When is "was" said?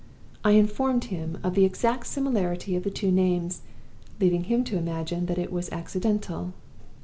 5.53-5.69